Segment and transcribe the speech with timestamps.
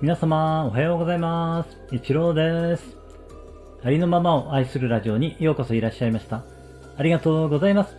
[0.00, 1.76] 皆様、おはようございます。
[1.90, 2.96] 一郎です。
[3.82, 6.44] ありのままを愛するラジオにようこそいらっしゃいました。
[6.96, 7.96] ありがとうございます。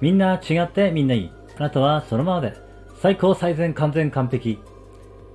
[0.00, 1.30] みんな違ってみんないい。
[1.56, 2.54] あなたはそのままで、
[3.00, 4.58] 最高最善完全完璧。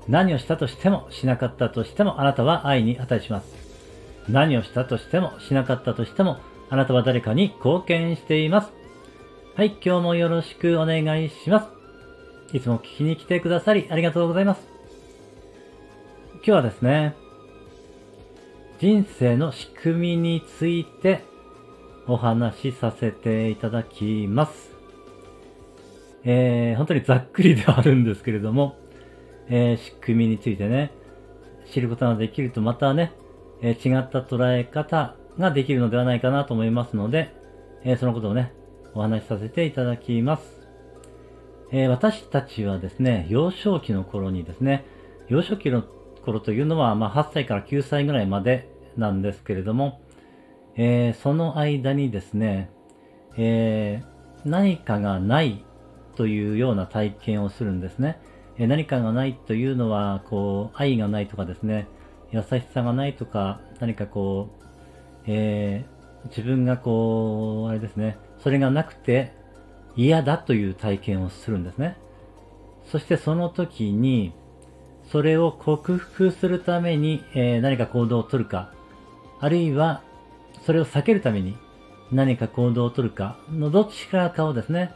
[0.10, 3.48] 何をしたとしてもしなかったとしてもあなたは愛に値します。
[4.28, 6.40] 何をしたとしてもしなかったとしても
[6.70, 8.74] あなたは誰かに貢献しています。
[9.56, 11.70] はい、今日もよろしくお願いしま
[12.52, 12.58] す。
[12.58, 14.71] いつも聞きに来てくださりありがとうございます。
[16.44, 17.16] 今日はですね、
[18.80, 21.24] 人生の仕組みについて
[22.08, 24.72] お話しさせていただきます。
[26.24, 28.76] えー、本当にざっくりではあるんですけれども、
[29.50, 30.92] えー、仕組みについてね、
[31.72, 33.12] 知ることができるとまたね、
[33.62, 37.36] えー、違った捉え方ができるのではないかなと思いますので、
[37.84, 38.52] えー、そのことをね、
[38.96, 40.60] お話しさせていただきます。
[41.72, 44.86] え私たちはですね、幼少期の頃にですね、
[45.30, 45.86] 幼少期の
[46.22, 50.02] 頃というのは、まあ、8歳から9歳ぐらいまでなんですけれども、
[50.76, 52.70] えー、その間にですね、
[53.38, 55.64] えー、何かがない
[56.16, 58.20] というような体験をするんですね。
[58.58, 61.88] えー、何かがないというのは、こう、愛がないとかですね、
[62.32, 64.64] 優しさがないとか、何かこう、
[65.28, 65.86] え
[66.26, 69.34] 自分がこう、あれですね、それがなくて
[69.96, 71.98] 嫌だという体験をするんですね。
[72.92, 74.34] そしてその時に、
[75.12, 78.72] それを克服するために、えー、何か行動をとるか、
[79.40, 80.02] あるいは
[80.66, 81.58] それを避けるために
[82.12, 84.94] 何か行動をとるかのどっちらかをですね、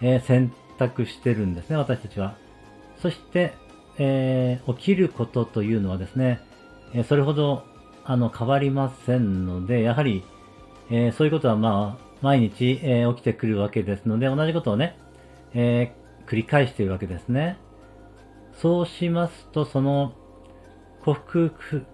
[0.00, 2.36] えー、選択してるんですね、私たちは。
[3.02, 3.54] そして、
[3.98, 6.40] えー、起きることというのはですね、
[6.92, 7.64] えそれほど
[8.04, 10.24] あの変わりませんので、やはり、
[10.90, 14.96] えそういうことはまあ毎日、え起きてくるわけですので、同じことをね、
[15.54, 15.94] え
[16.26, 17.58] 繰り返しているわけですね。
[18.60, 20.12] そうしますと、その
[21.02, 21.86] 克服、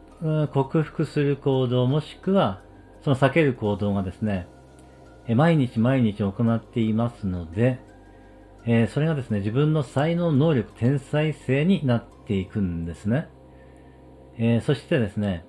[0.52, 2.60] 克服する行動もしくは、
[3.02, 4.48] その避ける行動がですね、
[5.28, 7.78] 毎日毎日行っていますので、
[8.66, 13.28] えそれがですね、自分の才能、能力、天才性になっていくんですね。
[14.38, 15.44] えそしてですね、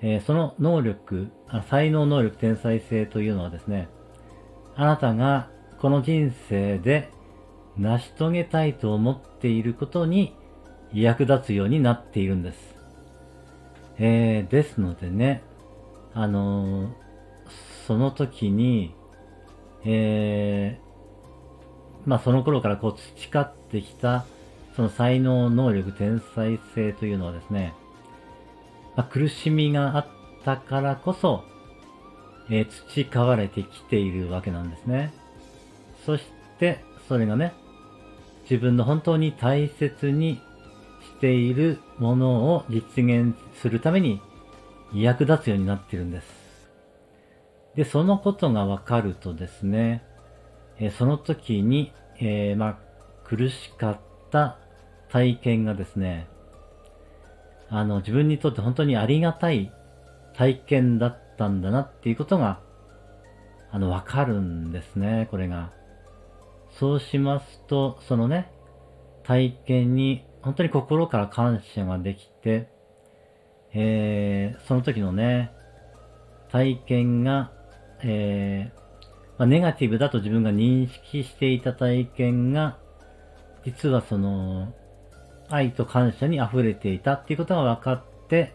[0.00, 1.30] えその能力
[1.68, 3.88] 才能、能力、天才性というのはですね、
[4.74, 5.48] あなたが
[5.78, 7.10] この人生で
[7.78, 10.34] 成し遂げたいと思っていることに
[10.92, 12.74] 役立つようになっているんです。
[13.98, 15.42] えー、ですのでね、
[16.14, 16.92] あのー、
[17.86, 18.94] その時に、
[19.84, 24.24] えー、まあその頃からこう培ってきた、
[24.76, 27.74] その才能、能力、天才性というのはですね、
[28.96, 30.06] まあ、苦しみがあっ
[30.44, 31.44] たからこそ、
[32.50, 35.12] えー、培われてきているわけなんですね。
[36.04, 36.24] そし
[36.58, 37.54] て、それがね、
[38.52, 40.42] 自分の本当に大切に
[41.00, 44.20] しているものを実現するために
[44.92, 46.26] 役立つようになっているんです。
[47.74, 50.04] で、そのことがわかるとですね、
[50.78, 52.78] え、その時に、えー、まあ、
[53.24, 54.58] 苦しかった
[55.08, 56.28] 体験がですね、
[57.70, 59.72] あの、自分にとって本当にありがたい
[60.34, 62.60] 体験だったんだなっていうことが、
[63.70, 65.70] あの、わかるんですね、これが。
[66.78, 68.50] そうしますと、そのね、
[69.24, 72.68] 体験に本当に心から感謝ができて、
[73.72, 75.52] えー、その時のね、
[76.50, 77.52] 体験が、
[78.02, 78.78] えー、
[79.38, 82.78] まあ、ネガティブだと自分が認識していた体験が、
[83.64, 84.74] 実はその、
[85.48, 88.54] 愛と感謝に溢れていたっていうことが分かって、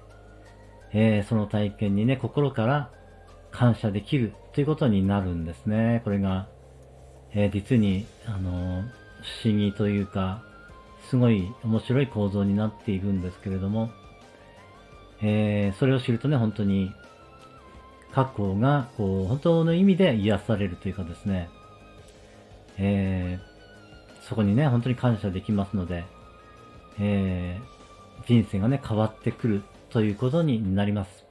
[0.93, 2.91] えー、その体験にね、心から
[3.51, 6.01] 感謝できるということになるんですね。
[6.03, 6.49] これが、
[7.33, 8.83] えー、実に、あの、
[9.41, 10.43] 不思議というか、
[11.09, 13.89] すごい面白い構造になっているんですけれども、
[15.21, 16.91] えー、それを知るとね、本当に、
[18.13, 21.49] 過去が、こう、本当の意味で癒されるというかですね、
[22.77, 26.05] えー、そこにね、本当に感謝できますので、
[26.99, 31.27] えー、人生がね、変わってくるということになります。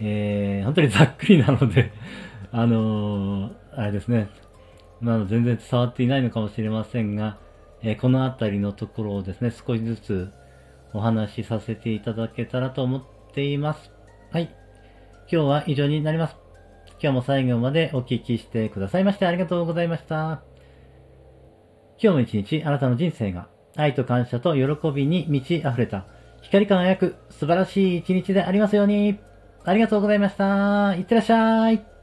[0.00, 1.92] えー、本当にざっくりなので
[2.52, 4.28] あのー、あれですね、
[5.00, 7.38] まあ、全然伝わっていないのかもしれませんが、
[7.82, 10.32] えー、このあたりのところをですね、少しずつ
[10.92, 13.02] お話しさせていただけたらと思っ
[13.32, 13.90] ています。
[14.32, 14.54] はい。
[15.32, 16.36] 今日は以上になります。
[17.02, 20.42] 今日も最後までお聞きしてくださいましてありがとうございました。
[22.02, 26.06] 今日も一日あなたの人生が愛と感謝と喜びに満ち溢れた
[26.42, 29.18] 光り輝く素晴らしい一日でありますように。
[29.62, 30.94] ありがとうございました。
[30.94, 31.99] いってらっしゃい。